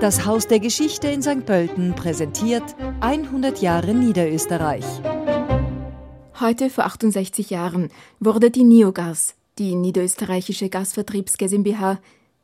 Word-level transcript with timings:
Das 0.00 0.26
Haus 0.26 0.46
der 0.46 0.60
Geschichte 0.60 1.08
in 1.08 1.22
St. 1.22 1.44
Pölten 1.44 1.96
präsentiert 1.96 2.62
100 3.00 3.60
Jahre 3.60 3.94
Niederösterreich. 3.94 4.84
Heute 6.38 6.70
vor 6.70 6.84
68 6.84 7.50
Jahren 7.50 7.88
wurde 8.20 8.52
die 8.52 8.62
Niogas, 8.62 9.34
die 9.58 9.74
niederösterreichische 9.74 10.68
Gasvertriebs 10.68 11.36
GmbH, 11.36 11.98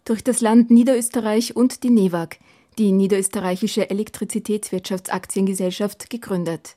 durch 0.04 0.24
das 0.24 0.40
Land 0.40 0.72
Niederösterreich 0.72 1.54
und 1.54 1.84
die 1.84 1.90
NEWAG, 1.90 2.40
die 2.76 2.90
niederösterreichische 2.90 3.88
Elektrizitätswirtschaftsaktiengesellschaft, 3.88 6.10
gegründet. 6.10 6.74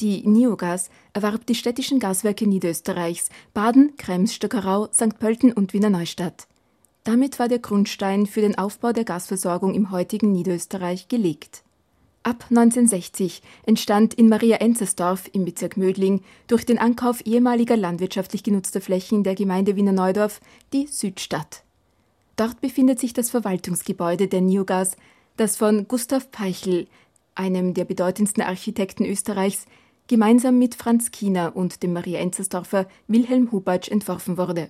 Die 0.00 0.26
Niogas 0.26 0.88
erwarb 1.12 1.44
die 1.44 1.54
städtischen 1.54 2.00
Gaswerke 2.00 2.46
Niederösterreichs 2.46 3.28
Baden, 3.52 3.98
Krems, 3.98 4.32
Stöckerau, 4.32 4.88
St. 4.94 5.18
Pölten 5.18 5.52
und 5.52 5.74
Wiener 5.74 5.90
Neustadt. 5.90 6.48
Damit 7.08 7.38
war 7.38 7.48
der 7.48 7.58
Grundstein 7.58 8.26
für 8.26 8.42
den 8.42 8.58
Aufbau 8.58 8.92
der 8.92 9.04
Gasversorgung 9.04 9.72
im 9.72 9.90
heutigen 9.90 10.30
Niederösterreich 10.30 11.08
gelegt. 11.08 11.62
Ab 12.22 12.44
1960 12.50 13.40
entstand 13.64 14.12
in 14.12 14.28
Maria 14.28 14.58
Enzersdorf 14.58 15.24
im 15.32 15.46
Bezirk 15.46 15.78
Mödling 15.78 16.20
durch 16.48 16.66
den 16.66 16.78
Ankauf 16.78 17.24
ehemaliger 17.24 17.78
landwirtschaftlich 17.78 18.42
genutzter 18.42 18.82
Flächen 18.82 19.24
der 19.24 19.34
Gemeinde 19.34 19.74
Wiener 19.74 19.92
Neudorf 19.92 20.42
die 20.74 20.86
Südstadt. 20.86 21.62
Dort 22.36 22.60
befindet 22.60 23.00
sich 23.00 23.14
das 23.14 23.30
Verwaltungsgebäude 23.30 24.28
der 24.28 24.42
Niogas, 24.42 24.94
das 25.38 25.56
von 25.56 25.88
Gustav 25.88 26.30
Peichel, 26.30 26.88
einem 27.34 27.72
der 27.72 27.86
bedeutendsten 27.86 28.42
Architekten 28.42 29.06
Österreichs, 29.06 29.64
gemeinsam 30.08 30.58
mit 30.58 30.74
Franz 30.74 31.10
Kiener 31.10 31.56
und 31.56 31.82
dem 31.82 31.94
Maria 31.94 32.20
Enzersdorfer 32.20 32.86
Wilhelm 33.06 33.50
Hubatsch 33.50 33.88
entworfen 33.88 34.36
wurde. 34.36 34.68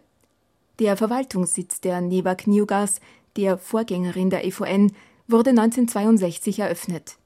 Der 0.78 0.96
Verwaltungssitz 0.96 1.80
der 1.80 2.00
Nevak 2.00 2.46
Niogas, 2.46 3.00
der 3.36 3.58
Vorgängerin 3.58 4.30
der 4.30 4.44
EVN, 4.44 4.92
wurde 5.26 5.50
1962 5.50 6.60
eröffnet. 6.60 7.16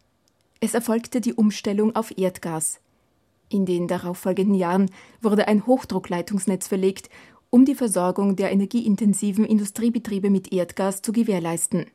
Es 0.61 0.73
erfolgte 0.73 1.21
die 1.21 1.35
Umstellung 1.35 1.95
auf 1.95 2.17
Erdgas. 2.17 2.81
In 3.51 3.67
den 3.67 3.89
darauffolgenden 3.89 4.55
Jahren 4.55 4.91
wurde 5.21 5.49
ein 5.49 5.67
Hochdruckleitungsnetz 5.67 6.67
verlegt, 6.67 7.11
um 7.51 7.67
die 7.67 7.75
Versorgung 7.75 8.37
der 8.37 8.51
energieintensiven 8.53 9.45
Industriebetriebe 9.45 10.31
mit 10.31 10.51
Erdgas 10.51 11.03
zu 11.03 11.13
gewährleisten. 11.13 11.87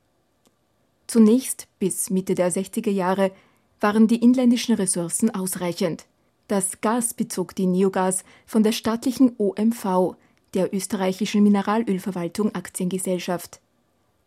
Zunächst 1.08 1.68
bis 1.80 2.12
Mitte 2.12 2.36
der 2.36 2.52
60er 2.52 2.92
Jahre 2.92 3.31
waren 3.80 4.08
die 4.08 4.22
inländischen 4.22 4.76
Ressourcen 4.76 5.34
ausreichend. 5.34 6.06
Das 6.48 6.81
Gas 6.81 7.16
bezog 7.16 7.56
die 7.56 7.66
Neogas 7.66 8.24
von 8.46 8.62
der 8.62 8.74
staatlichen 8.74 9.34
OMV, 9.40 10.16
der 10.53 10.73
österreichischen 10.73 11.44
Mineralölverwaltung 11.44 12.56
Aktiengesellschaft. 12.56 13.59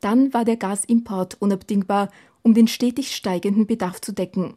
Dann 0.00 0.32
war 0.32 0.44
der 0.44 0.56
Gasimport 0.56 1.36
unabdingbar, 1.40 2.10
um 2.42 2.54
den 2.54 2.68
stetig 2.68 3.14
steigenden 3.14 3.66
Bedarf 3.66 4.00
zu 4.00 4.12
decken. 4.12 4.54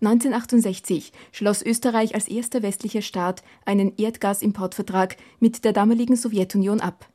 1968 0.00 1.12
schloss 1.30 1.62
Österreich 1.62 2.14
als 2.14 2.26
erster 2.26 2.62
westlicher 2.62 3.02
Staat 3.02 3.42
einen 3.64 3.92
Erdgasimportvertrag 3.96 5.16
mit 5.38 5.64
der 5.64 5.72
damaligen 5.72 6.16
Sowjetunion 6.16 6.80
ab. 6.80 7.08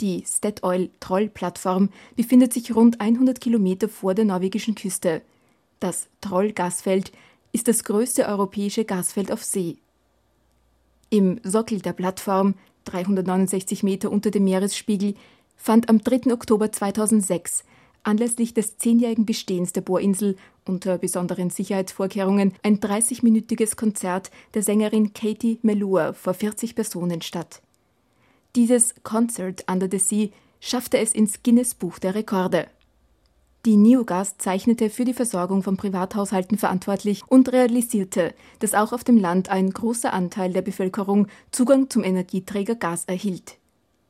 Die 0.00 0.24
Statoil-Troll-Plattform 0.26 1.90
befindet 2.16 2.54
sich 2.54 2.74
rund 2.74 3.02
100 3.02 3.38
Kilometer 3.38 3.88
vor 3.88 4.14
der 4.14 4.24
norwegischen 4.24 4.74
Küste. 4.74 5.20
Das 5.78 6.08
Troll-Gasfeld 6.22 7.12
ist 7.52 7.68
das 7.68 7.84
größte 7.84 8.26
europäische 8.26 8.86
Gasfeld 8.86 9.30
auf 9.30 9.44
See. 9.44 9.76
Im 11.10 11.38
Sockel 11.42 11.80
der 11.80 11.92
Plattform 11.92 12.54
369 12.90 13.82
Meter 13.82 14.10
unter 14.10 14.30
dem 14.30 14.44
Meeresspiegel, 14.44 15.14
fand 15.56 15.88
am 15.88 16.02
3. 16.02 16.32
Oktober 16.32 16.72
2006 16.72 17.64
anlässlich 18.02 18.54
des 18.54 18.78
zehnjährigen 18.78 19.26
Bestehens 19.26 19.72
der 19.72 19.82
Bohrinsel 19.82 20.36
unter 20.66 20.98
besonderen 20.98 21.50
Sicherheitsvorkehrungen 21.50 22.54
ein 22.62 22.80
30-minütiges 22.80 23.76
Konzert 23.76 24.30
der 24.54 24.62
Sängerin 24.62 25.12
Katie 25.12 25.58
Melua 25.62 26.12
vor 26.12 26.34
40 26.34 26.74
Personen 26.74 27.22
statt. 27.22 27.60
Dieses 28.56 28.94
Concert 29.02 29.64
Under 29.70 29.88
the 29.90 29.98
Sea 29.98 30.28
schaffte 30.60 30.98
es 30.98 31.12
ins 31.12 31.42
Guinness 31.42 31.74
Buch 31.74 31.98
der 31.98 32.14
Rekorde. 32.14 32.66
Die 33.66 33.76
Neogas 33.76 34.38
zeichnete 34.38 34.88
für 34.88 35.04
die 35.04 35.12
Versorgung 35.12 35.62
von 35.62 35.76
Privathaushalten 35.76 36.56
verantwortlich 36.56 37.22
und 37.28 37.52
realisierte, 37.52 38.32
dass 38.58 38.72
auch 38.72 38.94
auf 38.94 39.04
dem 39.04 39.18
Land 39.18 39.50
ein 39.50 39.68
großer 39.68 40.14
Anteil 40.14 40.54
der 40.54 40.62
Bevölkerung 40.62 41.26
Zugang 41.50 41.90
zum 41.90 42.02
Energieträger 42.02 42.74
Gas 42.74 43.04
erhielt. 43.04 43.58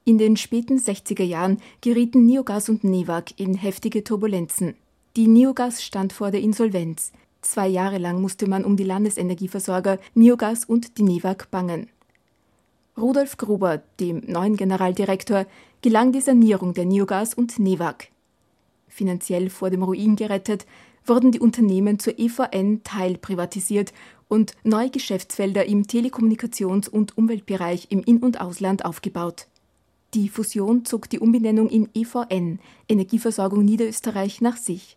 In 0.04 0.18
den 0.18 0.36
späten 0.36 0.78
60er 0.78 1.24
Jahren 1.24 1.60
gerieten 1.80 2.26
Neogas 2.26 2.68
und 2.68 2.84
Nevag 2.84 3.32
in 3.38 3.54
heftige 3.54 4.04
Turbulenzen. 4.04 4.76
Die 5.16 5.26
Neogas 5.26 5.82
stand 5.82 6.12
vor 6.12 6.30
der 6.30 6.42
Insolvenz. 6.42 7.10
Zwei 7.42 7.66
Jahre 7.66 7.98
lang 7.98 8.20
musste 8.20 8.48
man 8.48 8.64
um 8.64 8.76
die 8.76 8.84
Landesenergieversorger 8.84 9.98
Neogas 10.14 10.64
und 10.64 10.96
die 10.96 11.02
Nevag 11.02 11.50
bangen. 11.50 11.88
Rudolf 12.96 13.36
Gruber, 13.36 13.82
dem 13.98 14.22
neuen 14.28 14.56
Generaldirektor, 14.56 15.46
gelang 15.82 16.12
die 16.12 16.20
Sanierung 16.20 16.72
der 16.72 16.84
Neogas 16.84 17.34
und 17.34 17.58
Nevag 17.58 18.10
finanziell 18.90 19.48
vor 19.48 19.70
dem 19.70 19.82
Ruin 19.82 20.16
gerettet, 20.16 20.66
wurden 21.06 21.32
die 21.32 21.40
Unternehmen 21.40 21.98
zur 21.98 22.18
EVN 22.18 22.82
teilprivatisiert 22.84 23.94
und 24.28 24.52
neue 24.62 24.90
Geschäftsfelder 24.90 25.64
im 25.64 25.84
Telekommunikations- 25.84 26.88
und 26.88 27.16
Umweltbereich 27.16 27.86
im 27.90 28.02
In- 28.02 28.18
und 28.18 28.40
Ausland 28.40 28.84
aufgebaut. 28.84 29.46
Die 30.14 30.28
Fusion 30.28 30.84
zog 30.84 31.08
die 31.08 31.20
Umbenennung 31.20 31.68
in 31.68 31.88
EVN, 31.94 32.58
Energieversorgung 32.88 33.64
Niederösterreich, 33.64 34.40
nach 34.40 34.56
sich. 34.56 34.96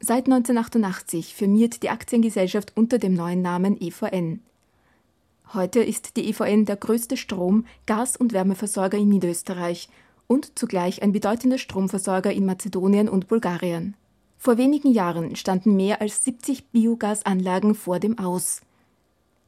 Seit 0.00 0.26
1988 0.26 1.34
firmiert 1.34 1.82
die 1.82 1.90
Aktiengesellschaft 1.90 2.72
unter 2.76 2.98
dem 2.98 3.14
neuen 3.14 3.42
Namen 3.42 3.80
EVN. 3.80 4.40
Heute 5.54 5.80
ist 5.80 6.16
die 6.16 6.28
EVN 6.28 6.66
der 6.66 6.76
größte 6.76 7.16
Strom-, 7.16 7.66
Gas- 7.86 8.16
und 8.16 8.32
Wärmeversorger 8.32 8.98
in 8.98 9.08
Niederösterreich 9.08 9.88
und 10.28 10.56
zugleich 10.56 11.02
ein 11.02 11.10
bedeutender 11.10 11.58
Stromversorger 11.58 12.32
in 12.32 12.46
Mazedonien 12.46 13.08
und 13.08 13.26
Bulgarien. 13.26 13.94
Vor 14.38 14.56
wenigen 14.56 14.92
Jahren 14.92 15.34
standen 15.34 15.74
mehr 15.74 16.00
als 16.00 16.22
70 16.22 16.66
Biogasanlagen 16.66 17.74
vor 17.74 17.98
dem 17.98 18.20
Aus. 18.20 18.60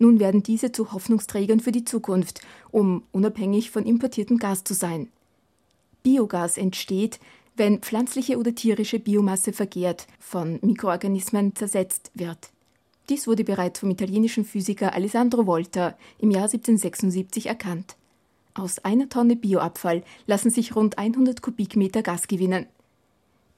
Nun 0.00 0.18
werden 0.18 0.42
diese 0.42 0.72
zu 0.72 0.92
Hoffnungsträgern 0.92 1.60
für 1.60 1.70
die 1.70 1.84
Zukunft, 1.84 2.40
um 2.72 3.04
unabhängig 3.12 3.70
von 3.70 3.84
importiertem 3.84 4.38
Gas 4.38 4.64
zu 4.64 4.74
sein. 4.74 5.08
Biogas 6.02 6.56
entsteht, 6.56 7.20
wenn 7.54 7.80
pflanzliche 7.80 8.38
oder 8.38 8.54
tierische 8.54 8.98
Biomasse 8.98 9.52
vergehrt, 9.52 10.06
von 10.18 10.58
Mikroorganismen 10.62 11.54
zersetzt 11.54 12.10
wird. 12.14 12.50
Dies 13.10 13.26
wurde 13.26 13.44
bereits 13.44 13.80
vom 13.80 13.90
italienischen 13.90 14.44
Physiker 14.44 14.94
Alessandro 14.94 15.46
Volta 15.46 15.96
im 16.18 16.30
Jahr 16.30 16.44
1776 16.44 17.46
erkannt. 17.46 17.96
Aus 18.54 18.78
einer 18.80 19.08
Tonne 19.08 19.36
Bioabfall 19.36 20.02
lassen 20.26 20.50
sich 20.50 20.74
rund 20.74 20.98
100 20.98 21.40
Kubikmeter 21.40 22.02
Gas 22.02 22.26
gewinnen. 22.26 22.66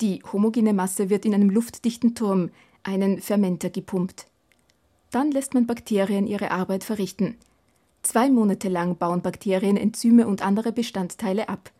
Die 0.00 0.22
homogene 0.32 0.72
Masse 0.72 1.10
wird 1.10 1.24
in 1.24 1.34
einem 1.34 1.50
luftdichten 1.50 2.14
Turm, 2.14 2.50
einen 2.82 3.20
Fermenter, 3.20 3.70
gepumpt. 3.70 4.26
Dann 5.10 5.30
lässt 5.30 5.54
man 5.54 5.66
Bakterien 5.66 6.26
ihre 6.26 6.50
Arbeit 6.50 6.84
verrichten. 6.84 7.36
Zwei 8.02 8.28
Monate 8.30 8.68
lang 8.68 8.96
bauen 8.96 9.22
Bakterien 9.22 9.76
Enzyme 9.76 10.26
und 10.26 10.42
andere 10.42 10.72
Bestandteile 10.72 11.48
ab. 11.48 11.70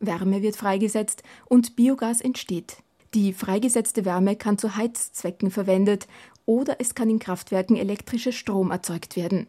Wärme 0.00 0.42
wird 0.42 0.56
freigesetzt 0.56 1.22
und 1.46 1.76
Biogas 1.76 2.20
entsteht. 2.20 2.78
Die 3.14 3.32
freigesetzte 3.32 4.04
Wärme 4.04 4.36
kann 4.36 4.58
zu 4.58 4.74
Heizzwecken 4.76 5.50
verwendet 5.50 6.08
oder 6.46 6.76
es 6.80 6.94
kann 6.94 7.10
in 7.10 7.18
Kraftwerken 7.18 7.76
elektrischer 7.76 8.32
Strom 8.32 8.70
erzeugt 8.70 9.16
werden. 9.16 9.46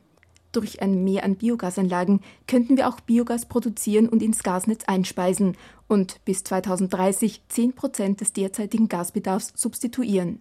Durch 0.54 0.84
ein 0.84 1.04
Mehr 1.04 1.24
an 1.24 1.36
Biogasanlagen 1.36 2.22
könnten 2.48 2.78
wir 2.78 2.88
auch 2.88 3.00
Biogas 3.00 3.48
produzieren 3.48 4.08
und 4.08 4.22
ins 4.22 4.44
Gasnetz 4.44 4.84
einspeisen 4.86 5.58
und 5.88 6.24
bis 6.26 6.44
2030 6.44 7.42
10 7.50 7.74
Prozent 7.74 8.22
des 8.22 8.34
derzeitigen 8.34 8.88
Gasbedarfs 8.88 9.52
substituieren, 9.56 10.40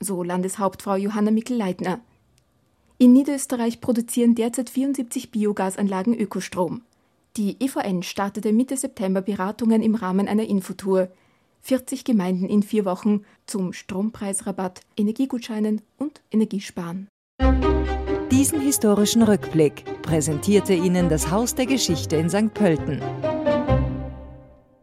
so 0.00 0.22
Landeshauptfrau 0.22 0.96
Johanna 0.96 1.30
Mickel-Leitner. 1.30 2.00
In 2.96 3.12
Niederösterreich 3.12 3.82
produzieren 3.82 4.34
derzeit 4.34 4.70
74 4.70 5.30
Biogasanlagen 5.30 6.14
Ökostrom. 6.14 6.82
Die 7.36 7.56
EVN 7.60 8.02
startete 8.02 8.52
Mitte 8.52 8.78
September 8.78 9.20
Beratungen 9.20 9.82
im 9.82 9.94
Rahmen 9.94 10.28
einer 10.28 10.44
Infotour. 10.44 11.08
40 11.60 12.04
Gemeinden 12.04 12.48
in 12.48 12.62
vier 12.62 12.86
Wochen 12.86 13.24
zum 13.46 13.72
Strompreisrabatt, 13.72 14.80
Energiegutscheinen 14.96 15.82
und 15.98 16.22
Energiesparen. 16.30 17.08
Diesen 18.42 18.60
historischen 18.60 19.22
Rückblick 19.22 19.84
präsentierte 20.02 20.74
Ihnen 20.74 21.08
das 21.08 21.30
Haus 21.30 21.54
der 21.54 21.66
Geschichte 21.66 22.16
in 22.16 22.28
St. 22.28 22.52
Pölten. 22.52 23.00